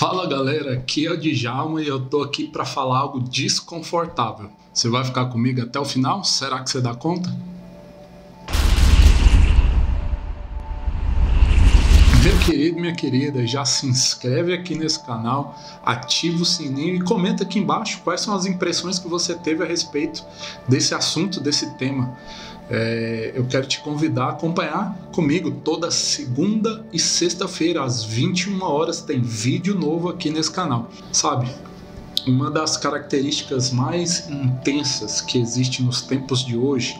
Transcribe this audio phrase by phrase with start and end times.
[0.00, 4.50] Fala galera, aqui é o Djalma e eu tô aqui para falar algo desconfortável.
[4.72, 6.24] Você vai ficar comigo até o final?
[6.24, 7.28] Será que você dá conta?
[12.22, 17.44] Meu querido, minha querida, já se inscreve aqui nesse canal, ativa o sininho e comenta
[17.44, 20.24] aqui embaixo quais são as impressões que você teve a respeito
[20.66, 22.16] desse assunto, desse tema.
[22.70, 29.02] É, eu quero te convidar a acompanhar comigo toda segunda e sexta-feira, às 21 horas,
[29.02, 30.88] tem vídeo novo aqui nesse canal.
[31.12, 31.50] Sabe,
[32.26, 36.96] uma das características mais intensas que existe nos tempos de hoje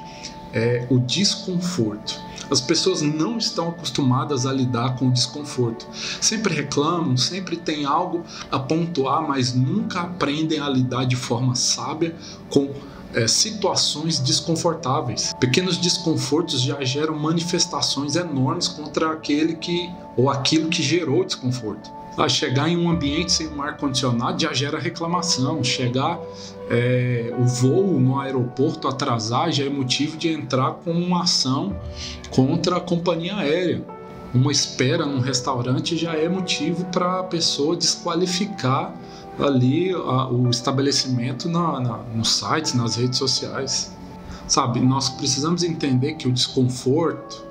[0.53, 2.21] é o desconforto.
[2.51, 5.87] As pessoas não estão acostumadas a lidar com o desconforto.
[6.21, 12.17] Sempre reclamam, sempre tem algo a pontuar, mas nunca aprendem a lidar de forma sábia
[12.49, 12.69] com
[13.15, 15.33] é, situações desconfortáveis.
[15.41, 21.91] Pequenos desconfortos já geram manifestações enormes contra aquele que ou aquilo que gerou desconforto.
[22.17, 25.63] Ah, chegar em um ambiente sem um ar condicionado já gera reclamação.
[25.63, 26.19] Chegar
[26.69, 31.75] é, o voo no aeroporto atrasar já é motivo de entrar com uma ação
[32.31, 33.83] contra a companhia aérea.
[34.35, 38.95] Uma espera num restaurante já é motivo para a pessoa desqualificar
[39.43, 43.93] ali a, o estabelecimento na, na, nos sites, nas redes sociais.
[44.47, 47.45] Sabe, nós precisamos entender que o desconforto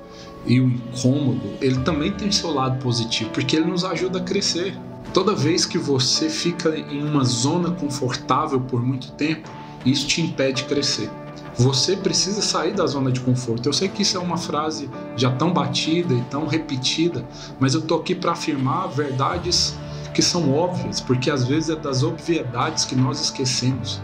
[0.46, 4.76] e o incômodo, ele também tem seu lado positivo, porque ele nos ajuda a crescer.
[5.12, 9.48] Toda vez que você fica em uma zona confortável por muito tempo,
[9.84, 11.10] isso te impede de crescer.
[11.56, 13.68] Você precisa sair da zona de conforto.
[13.68, 17.24] Eu sei que isso é uma frase já tão batida e tão repetida,
[17.58, 19.76] mas eu tô aqui para afirmar verdades
[20.20, 24.02] que são óbvias, porque às vezes é das obviedades que nós esquecemos.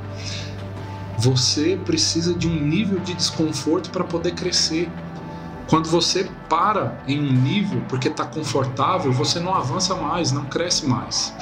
[1.19, 4.91] Você precisa de um nível de desconforto para poder crescer.
[5.69, 10.87] Quando você para em um nível porque está confortável, você não avança mais, não cresce
[10.87, 11.35] mais.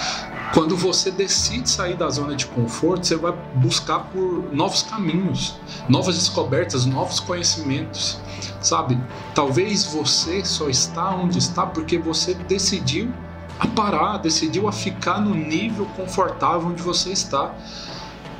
[0.53, 5.57] Quando você decide sair da zona de conforto, você vai buscar por novos caminhos,
[5.89, 8.19] novas descobertas, novos conhecimentos.
[8.61, 8.99] Sabe?
[9.37, 13.13] Talvez você só está onde está porque você decidiu
[13.59, 17.55] a parar, decidiu a ficar no nível confortável onde você está.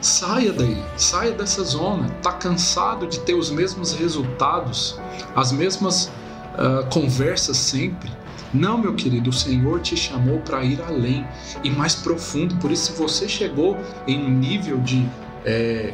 [0.01, 2.11] Saia daí, saia dessa zona.
[2.23, 4.99] Tá cansado de ter os mesmos resultados,
[5.35, 6.11] as mesmas
[6.55, 8.11] uh, conversas sempre?
[8.53, 11.27] Não, meu querido, o Senhor te chamou para ir além
[11.65, 12.55] e mais profundo.
[12.57, 13.77] Por isso, se você chegou
[14.07, 15.09] em um nível de
[15.45, 15.93] é,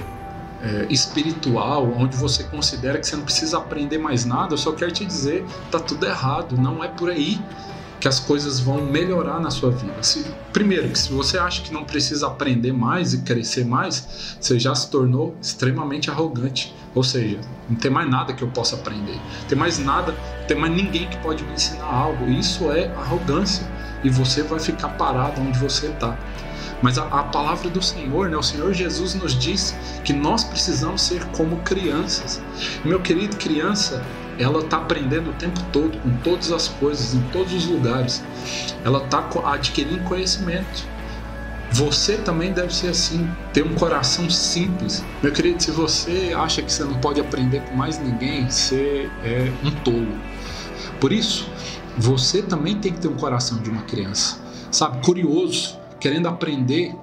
[0.63, 4.93] é, espiritual, onde você considera que você não precisa aprender mais nada, eu só quero
[4.93, 6.55] te dizer, tá tudo errado.
[6.59, 7.41] Não é por aí
[8.01, 10.03] que as coisas vão melhorar na sua vida.
[10.03, 14.59] Se, primeiro, que se você acha que não precisa aprender mais e crescer mais, você
[14.59, 16.75] já se tornou extremamente arrogante.
[16.95, 19.15] Ou seja, não tem mais nada que eu possa aprender.
[19.15, 22.25] Não tem mais nada, não tem mais ninguém que pode me ensinar algo.
[22.31, 23.67] Isso é arrogância.
[24.03, 26.19] E você vai ficar parado onde você está.
[26.83, 28.37] Mas a, a, palavra do Senhor, né?
[28.37, 32.41] o Senhor Jesus nos diz que nós precisamos ser como crianças.
[32.83, 34.03] Meu querido, criança
[34.41, 38.23] ela está aprendendo o tempo todo, com todas as coisas, em todos os lugares.
[38.85, 40.89] Ela está adquirindo conhecimento.
[41.73, 45.05] Você também deve ser assim, ter um coração simples.
[45.23, 49.53] Meu querido, se você acha que você não pode aprender com mais ninguém, você é
[49.65, 50.19] um tolo.
[50.99, 51.49] Por isso,
[51.97, 54.39] você também tem que ter um coração de uma criança,
[54.71, 55.05] sabe?
[55.05, 56.95] Curioso, querendo aprender,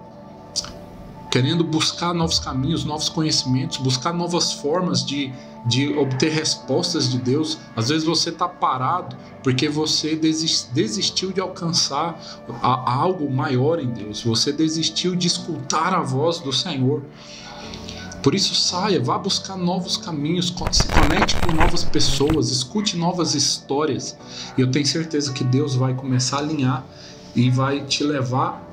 [1.37, 5.31] querendo buscar novos caminhos, novos conhecimentos, buscar novas formas de
[5.67, 7.57] de obter respostas de Deus.
[7.75, 12.17] Às vezes você está parado porque você desistiu de alcançar
[12.61, 14.23] algo maior em Deus.
[14.23, 17.03] Você desistiu de escutar a voz do Senhor.
[18.23, 24.17] Por isso saia, vá buscar novos caminhos, se conecte com novas pessoas, escute novas histórias.
[24.57, 26.85] E eu tenho certeza que Deus vai começar a alinhar
[27.35, 28.66] e vai te levar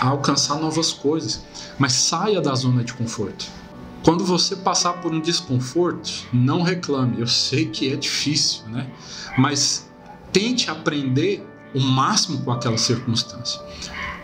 [0.00, 1.42] a alcançar novas coisas.
[1.78, 3.46] Mas saia da zona de conforto.
[4.04, 7.20] Quando você passar por um desconforto, não reclame.
[7.20, 8.86] Eu sei que é difícil, né?
[9.38, 9.88] Mas
[10.30, 11.42] tente aprender
[11.74, 13.60] o máximo com aquela circunstância.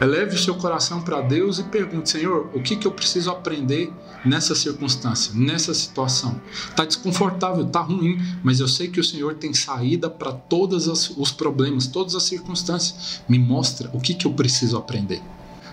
[0.00, 3.92] Eleve o seu coração para Deus e pergunte: Senhor, o que, que eu preciso aprender
[4.24, 6.40] nessa circunstância, nessa situação?
[6.68, 11.32] Está desconfortável, está ruim, mas eu sei que o Senhor tem saída para todos os
[11.32, 13.20] problemas, todas as circunstâncias.
[13.28, 15.22] Me mostra o que, que eu preciso aprender.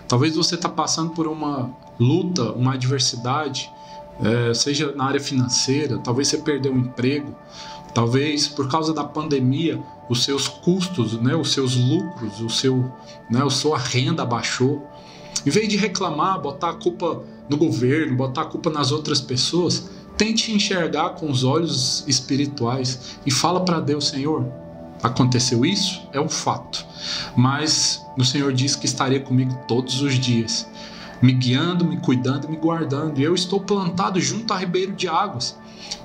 [0.08, 1.70] Talvez você está passando por uma
[2.00, 3.70] luta, uma adversidade,
[4.20, 7.36] é, seja na área financeira, talvez você perdeu um emprego,
[7.94, 12.90] talvez por causa da pandemia os seus custos, né, os seus lucros, o seu,
[13.30, 14.86] né, a sua renda baixou.
[15.46, 19.90] Em vez de reclamar, botar a culpa no governo, botar a culpa nas outras pessoas,
[20.16, 24.44] tente enxergar com os olhos espirituais e fala para Deus, Senhor,
[25.02, 26.08] Aconteceu isso?
[26.12, 26.84] É um fato.
[27.36, 30.68] Mas o Senhor diz que estaria comigo todos os dias,
[31.22, 33.18] me guiando, me cuidando, me guardando.
[33.18, 35.56] E eu estou plantado junto a ribeiro de águas.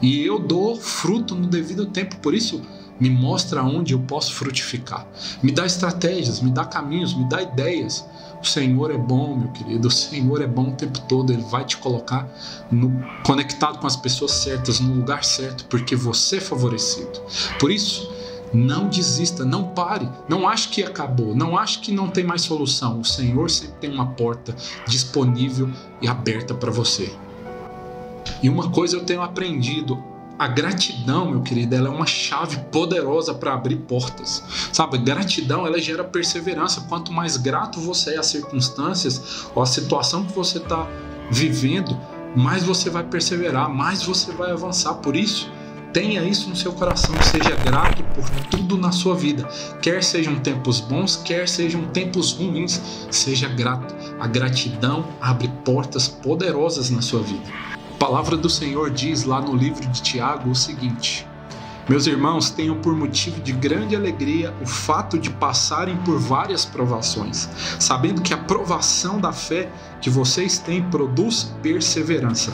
[0.02, 2.18] E eu dou fruto no devido tempo.
[2.18, 2.62] Por isso,
[3.00, 5.08] me mostra onde eu posso frutificar.
[5.42, 8.06] Me dá estratégias, me dá caminhos, me dá ideias.
[8.42, 9.88] O Senhor é bom, meu querido.
[9.88, 11.32] O Senhor é bom o tempo todo.
[11.32, 12.28] Ele vai te colocar
[12.72, 12.92] no,
[13.26, 17.22] conectado com as pessoas certas, no lugar certo, porque você é favorecido.
[17.60, 18.12] Por isso,
[18.54, 23.00] não desista, não pare, não ache que acabou, não ache que não tem mais solução.
[23.00, 24.56] O Senhor sempre tem uma porta
[24.88, 25.70] disponível
[26.02, 27.14] e aberta para você.
[28.42, 30.02] E uma coisa eu tenho aprendido
[30.38, 34.44] a gratidão, meu querido, ela é uma chave poderosa para abrir portas.
[34.72, 36.82] Sabe, gratidão ela gera perseverança.
[36.90, 40.88] Quanto mais grato você é às circunstâncias ou à situação que você está
[41.32, 41.98] vivendo,
[42.36, 44.96] mais você vai perseverar, mais você vai avançar.
[44.96, 45.52] Por isso,
[45.94, 48.24] tenha isso no seu coração, seja grato por
[48.84, 49.48] na sua vida.
[49.82, 53.96] Quer sejam tempos bons, quer sejam tempos ruins, seja grato.
[54.20, 57.50] A gratidão abre portas poderosas na sua vida.
[57.96, 61.26] A palavra do Senhor diz lá no livro de Tiago o seguinte:
[61.88, 67.50] Meus irmãos, tenham por motivo de grande alegria o fato de passarem por várias provações,
[67.78, 69.70] sabendo que a provação da fé
[70.00, 72.54] que vocês têm produz perseverança.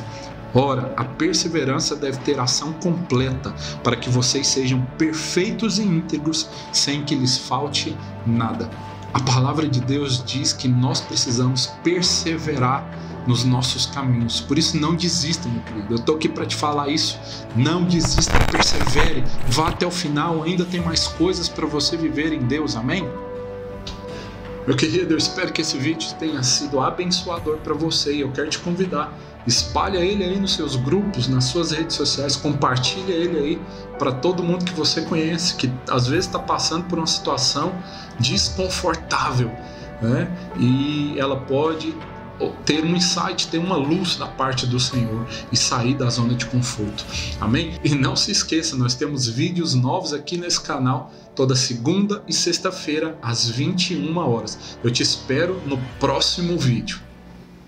[0.53, 3.53] Ora, a perseverança deve ter ação completa,
[3.83, 8.69] para que vocês sejam perfeitos e íntegros, sem que lhes falte nada.
[9.13, 12.87] A palavra de Deus diz que nós precisamos perseverar
[13.27, 14.39] nos nossos caminhos.
[14.39, 15.93] Por isso, não desista, meu querido.
[15.93, 17.19] Eu estou aqui para te falar isso.
[17.55, 20.43] Não desista, persevere, vá até o final.
[20.43, 22.75] Ainda tem mais coisas para você viver em Deus.
[22.75, 23.07] Amém?
[24.65, 28.49] Meu querido, eu espero que esse vídeo tenha sido abençoador para você e eu quero
[28.49, 29.11] te convidar.
[29.49, 33.61] Espalha ele aí nos seus grupos, nas suas redes sociais, compartilha ele aí
[33.97, 37.73] para todo mundo que você conhece, que às vezes está passando por uma situação
[38.19, 39.51] desconfortável,
[40.01, 40.31] né?
[40.55, 41.95] E ela pode
[42.63, 46.45] ter um insight, ter uma luz da parte do Senhor e sair da zona de
[46.45, 47.03] conforto.
[47.41, 47.73] Amém?
[47.83, 53.17] E não se esqueça, nós temos vídeos novos aqui nesse canal toda segunda e sexta-feira
[53.19, 54.77] às 21 horas.
[54.83, 57.08] Eu te espero no próximo vídeo.